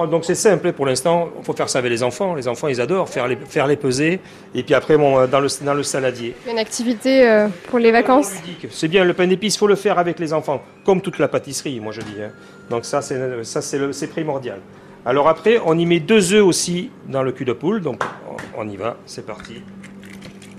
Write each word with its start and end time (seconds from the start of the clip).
Oh, 0.00 0.06
donc 0.06 0.24
c'est 0.24 0.36
simple 0.36 0.72
pour 0.72 0.86
l'instant. 0.86 1.28
Il 1.38 1.44
faut 1.44 1.52
faire 1.54 1.68
ça 1.68 1.80
avec 1.80 1.90
les 1.90 2.02
enfants. 2.04 2.34
Les 2.36 2.46
enfants, 2.46 2.68
ils 2.68 2.80
adorent 2.80 3.08
faire 3.08 3.26
les, 3.26 3.34
faire 3.36 3.66
les 3.66 3.76
peser. 3.76 4.20
Et 4.54 4.62
puis 4.62 4.74
après, 4.74 4.96
bon, 4.96 5.26
dans, 5.26 5.40
le, 5.40 5.48
dans 5.64 5.74
le 5.74 5.82
saladier. 5.82 6.34
Une 6.48 6.58
activité 6.58 7.28
euh, 7.28 7.48
pour 7.68 7.80
les 7.80 7.90
vacances 7.90 8.32
C'est 8.70 8.86
bien, 8.88 9.02
le 9.04 9.12
pain 9.12 9.26
d'épices, 9.26 9.56
il 9.56 9.58
faut 9.58 9.66
le 9.66 9.74
faire 9.74 9.98
avec 9.98 10.20
les 10.20 10.32
enfants. 10.32 10.62
Comme 10.84 11.00
toute 11.00 11.18
la 11.18 11.26
pâtisserie, 11.26 11.80
moi 11.80 11.92
je 11.92 12.00
dis. 12.02 12.22
hein. 12.22 12.30
Donc 12.70 12.84
ça, 12.84 13.00
c'est 13.02 14.06
primordial. 14.08 14.60
Alors 15.04 15.28
après, 15.28 15.60
on 15.64 15.76
y 15.78 15.84
met 15.86 16.00
deux 16.00 16.32
œufs 16.34 16.44
aussi 16.44 16.90
dans 17.08 17.22
le 17.24 17.32
cul 17.32 17.44
de 17.44 17.52
poule. 17.52 17.80
Donc 17.80 18.02
on 18.30 18.36
on 18.60 18.68
y 18.68 18.76
va, 18.76 18.96
c'est 19.06 19.24
parti. 19.26 19.62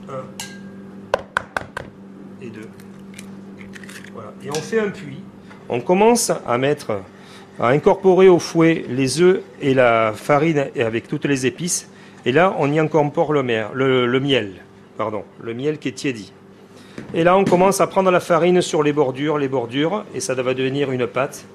Un 0.09 0.23
et 2.41 2.49
deux. 2.49 2.67
Voilà. 4.13 4.31
Et 4.43 4.49
on 4.49 4.53
fait 4.55 4.79
un 4.79 4.89
puits. 4.89 5.21
On 5.67 5.81
commence 5.81 6.31
à 6.47 6.57
mettre, 6.57 7.01
à 7.59 7.69
incorporer 7.69 8.29
au 8.29 8.39
fouet 8.39 8.85
les 8.89 9.21
œufs 9.21 9.41
et 9.61 9.73
la 9.73 10.13
farine 10.15 10.67
avec 10.79 11.07
toutes 11.07 11.25
les 11.25 11.45
épices. 11.45 11.89
Et 12.25 12.31
là, 12.31 12.55
on 12.59 12.71
y 12.71 12.79
incorpore 12.79 13.33
le, 13.33 13.43
mer- 13.43 13.71
le- 13.73 14.05
le 14.05 14.19
miel, 14.19 14.53
pardon, 14.97 15.23
le 15.41 15.53
miel 15.53 15.77
qui 15.77 15.89
est 15.89 15.93
tiédi. 15.93 16.31
Et 17.13 17.23
là, 17.23 17.35
on 17.37 17.45
commence 17.45 17.79
à 17.81 17.87
prendre 17.87 18.11
la 18.11 18.19
farine 18.19 18.61
sur 18.61 18.83
les 18.83 18.93
bordures, 18.93 19.37
les 19.37 19.47
bordures, 19.47 20.03
et 20.13 20.19
ça 20.19 20.33
va 20.35 20.53
devenir 20.53 20.91
une 20.91 21.07
pâte. 21.07 21.45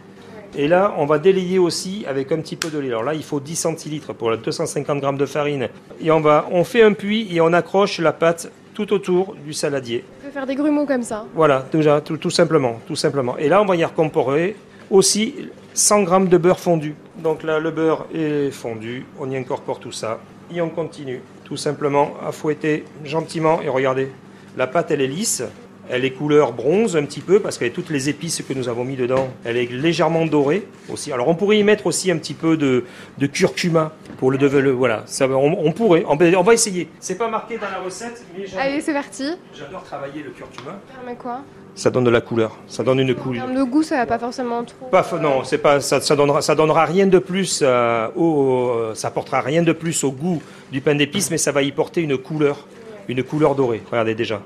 Et 0.57 0.69
là, 0.69 0.95
on 0.99 1.05
va 1.07 1.19
délayer 1.19 1.59
aussi 1.59 2.05
avec 2.09 2.31
un 2.33 2.39
petit 2.39 2.57
peu 2.57 2.69
de 2.69 2.79
lait. 2.79 2.89
Alors 2.89 3.03
là, 3.03 3.15
il 3.15 3.23
faut 3.25 3.41
10 3.41 3.57
centilitres 3.57 4.15
pour 4.15 4.31
la 4.31 4.37
250 4.37 5.01
grammes 5.01 5.17
de 5.19 5.27
farine. 5.27 5.69
Et 6.01 6.11
on 6.11 6.21
va, 6.21 6.47
on 6.53 6.65
fait 6.65 6.83
un 6.83 6.93
puits 6.93 7.29
et 7.35 7.41
on 7.41 7.53
accroche 7.53 7.99
la 7.99 8.13
pâte 8.13 8.51
tout 8.73 8.93
autour 8.93 9.35
du 9.45 9.53
saladier. 9.53 10.05
On 10.23 10.27
peut 10.27 10.33
faire 10.33 10.47
des 10.47 10.55
grumeaux 10.55 10.87
comme 10.87 11.03
ça. 11.03 11.27
Voilà, 11.35 11.67
déjà, 11.73 12.01
tout, 12.01 12.17
tout 12.17 12.31
simplement, 12.31 12.81
tout 12.87 12.97
simplement. 12.97 13.37
Et 13.37 13.49
là, 13.49 13.61
on 13.61 13.65
va 13.67 13.75
y 13.77 13.83
incorporer 13.83 14.55
aussi 14.91 15.35
100 15.75 16.05
grammes 16.05 16.29
de 16.29 16.39
beurre 16.39 16.61
fondu. 16.61 16.95
Donc 17.19 17.43
là, 17.43 17.59
le 17.59 17.73
beurre 17.73 18.07
est 18.15 18.53
fondu, 18.53 19.07
on 19.19 19.29
y 19.29 19.37
incorpore 19.37 19.81
tout 19.81 19.91
ça 19.91 20.21
et 20.55 20.61
on 20.61 20.69
continue 20.69 21.21
tout 21.43 21.57
simplement 21.57 22.15
à 22.25 22.31
fouetter 22.31 22.85
gentiment. 23.05 23.61
Et 23.61 23.69
regardez, 23.69 24.09
la 24.57 24.69
pâte, 24.69 24.93
elle 24.93 25.01
est 25.01 25.09
lisse. 25.09 25.43
Elle 25.91 26.07
est 26.07 26.13
couleur 26.13 26.53
bronze 26.53 26.97
un 26.97 27.05
petit 27.05 27.21
peu 27.21 27.41
parce 27.41 27.59
qu'avec 27.59 27.75
toutes 27.75 27.91
les 27.91 28.09
épices 28.09 28.41
que 28.49 28.55
nous 28.55 28.71
avons 28.71 28.85
mis 28.85 28.97
dedans, 28.97 29.29
elle 29.45 29.59
est 29.59 29.71
légèrement 29.71 30.25
dorée 30.25 30.67
aussi. 30.89 31.13
Alors 31.13 31.29
on 31.29 31.35
pourrait 31.35 31.59
y 31.59 31.63
mettre 31.63 31.87
aussi 31.87 32.11
un 32.11 32.17
petit 32.17 32.33
peu 32.33 32.57
de, 32.57 32.85
de 33.19 33.27
curcuma 33.27 33.93
pour 34.19 34.31
le 34.31 34.39
devenir. 34.39 34.75
Voilà, 34.75 35.03
ça, 35.07 35.27
on, 35.29 35.67
on 35.67 35.73
pourrait. 35.73 36.05
On, 36.09 36.17
va- 36.17 36.27
on 36.39 36.43
va 36.43 36.55
essayer. 36.55 36.89
C'est 37.01 37.17
pas 37.19 37.29
marqué 37.29 37.57
dans 37.59 37.71
la 37.71 37.79
recette, 37.85 38.25
mais 38.37 38.47
j'adore- 38.47 38.61
Allez, 38.65 38.81
c'est 38.81 38.93
parti. 38.93 39.31
j'adore 39.57 39.83
travailler 39.85 40.23
le. 40.23 40.31
Permet 40.31 41.17
quoi? 41.17 41.41
Ça 41.77 41.91
donne 41.91 42.05
de 42.05 42.11
la 42.11 42.21
couleur. 42.21 42.57
Ça 42.69 42.85
donne 42.85 43.01
une 43.01 43.11
En 43.11 43.15
couleur. 43.15 43.47
termes 43.47 43.57
de 43.59 43.63
goût, 43.65 43.83
ça 43.83 43.97
va 43.97 44.07
pas 44.07 44.19
forcément 44.19 44.63
trop. 44.65 44.87
Pas, 44.87 45.05
non, 45.21 45.43
c'est 45.43 45.59
pas 45.59 45.81
ça, 45.81 46.01
ça 46.01 46.15
donnera 46.15 46.41
ça 46.41 46.55
donnera 46.55 46.85
rien 46.85 47.07
de 47.09 47.19
plus 47.19 47.61
euh, 47.63 48.09
au 48.15 48.95
ça 48.95 49.09
apportera 49.09 49.41
rien 49.41 49.63
de 49.63 49.73
plus 49.73 50.05
au 50.05 50.13
goût 50.13 50.41
du 50.71 50.81
pain 50.81 50.95
d'épices 50.95 51.31
mais 51.33 51.39
ça 51.39 51.51
va 51.51 51.63
y 51.63 51.73
porter 51.73 52.01
une 52.03 52.17
couleur, 52.17 52.69
une 53.09 53.25
couleur 53.25 53.57
dorée. 53.57 53.83
Regardez 53.91 54.15
déjà. 54.15 54.41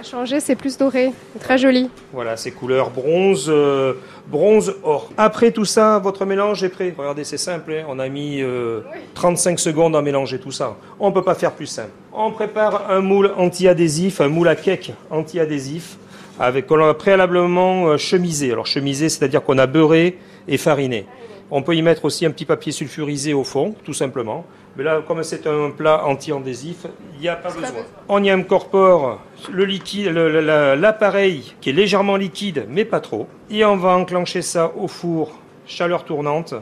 A 0.00 0.02
changé, 0.02 0.40
c'est 0.40 0.56
plus 0.56 0.78
doré. 0.78 1.12
Très 1.40 1.58
joli. 1.58 1.90
Voilà, 2.14 2.38
ces 2.38 2.52
couleurs 2.52 2.88
bronze 2.88 3.50
euh, 3.50 3.92
bronze 4.28 4.74
or. 4.82 5.10
Après 5.18 5.50
tout 5.50 5.66
ça, 5.66 5.98
votre 5.98 6.24
mélange 6.24 6.64
est 6.64 6.70
prêt. 6.70 6.94
Regardez, 6.96 7.22
c'est 7.22 7.36
simple, 7.36 7.70
hein. 7.72 7.84
on 7.86 7.98
a 7.98 8.08
mis 8.08 8.40
euh, 8.40 8.80
35 9.12 9.60
secondes 9.60 9.94
à 9.94 10.00
mélanger 10.00 10.40
tout 10.40 10.52
ça. 10.52 10.74
On 10.98 11.12
peut 11.12 11.20
pas 11.20 11.34
faire 11.34 11.52
plus 11.52 11.66
simple. 11.66 11.90
On 12.14 12.30
prépare 12.30 12.90
un 12.90 13.00
moule 13.00 13.30
anti-adhésif, 13.36 14.22
un 14.22 14.28
moule 14.28 14.48
à 14.48 14.56
cake 14.56 14.94
anti-adhésif 15.10 15.98
avec 16.38 16.66
préalablement 16.98 17.88
euh, 17.88 17.96
chemisé. 17.98 18.52
Alors 18.52 18.66
chemisé, 18.66 19.10
c'est-à-dire 19.10 19.42
qu'on 19.42 19.58
a 19.58 19.66
beurré 19.66 20.16
et 20.48 20.56
fariné. 20.56 21.04
On 21.50 21.62
peut 21.62 21.74
y 21.74 21.82
mettre 21.82 22.04
aussi 22.04 22.24
un 22.24 22.30
petit 22.30 22.44
papier 22.44 22.70
sulfurisé 22.70 23.34
au 23.34 23.42
fond, 23.42 23.74
tout 23.84 23.92
simplement. 23.92 24.44
Mais 24.76 24.84
là, 24.84 25.02
comme 25.06 25.22
c'est 25.24 25.46
un 25.48 25.70
plat 25.70 26.04
anti-adhésif, 26.06 26.86
il 27.16 27.20
n'y 27.20 27.28
a 27.28 27.34
pas 27.34 27.50
besoin. 27.50 27.82
On 28.08 28.22
y 28.22 28.30
incorpore 28.30 29.20
le 29.50 29.64
liquide, 29.64 30.08
l'appareil 30.08 31.54
qui 31.60 31.70
est 31.70 31.72
légèrement 31.72 32.16
liquide, 32.16 32.66
mais 32.68 32.84
pas 32.84 33.00
trop. 33.00 33.26
Et 33.50 33.64
on 33.64 33.76
va 33.76 33.96
enclencher 33.96 34.42
ça 34.42 34.72
au 34.76 34.86
four, 34.86 35.40
chaleur 35.66 36.04
tournante, 36.04 36.54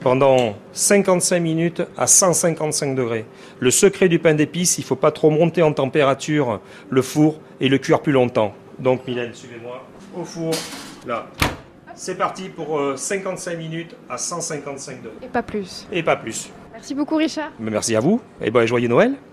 pendant 0.00 0.54
55 0.72 1.40
minutes 1.40 1.82
à 1.96 2.06
155 2.06 2.94
degrés. 2.94 3.24
Le 3.58 3.70
secret 3.70 4.08
du 4.08 4.18
pain 4.18 4.34
d'épices, 4.34 4.76
il 4.76 4.82
ne 4.82 4.86
faut 4.86 4.96
pas 4.96 5.12
trop 5.12 5.30
monter 5.30 5.62
en 5.62 5.72
température 5.72 6.60
le 6.90 7.00
four 7.00 7.40
et 7.58 7.70
le 7.70 7.78
cuire 7.78 8.00
plus 8.00 8.12
longtemps. 8.12 8.54
Donc 8.78 9.06
Mylène, 9.06 9.32
suivez-moi 9.32 9.82
au 10.14 10.24
four, 10.24 10.52
là. 11.06 11.26
C'est 11.94 12.16
parti 12.16 12.48
pour 12.48 12.78
euh, 12.78 12.96
55 12.96 13.56
minutes 13.56 13.96
à 14.08 14.18
155 14.18 15.02
degrés. 15.02 15.12
Et 15.22 15.28
pas 15.28 15.42
plus. 15.42 15.86
Et 15.92 16.02
pas 16.02 16.16
plus. 16.16 16.50
Merci 16.72 16.94
beaucoup, 16.94 17.16
Richard. 17.16 17.52
Mais 17.60 17.70
merci 17.70 17.94
à 17.94 18.00
vous 18.00 18.20
et 18.40 18.50
bon, 18.50 18.66
joyeux 18.66 18.88
Noël. 18.88 19.14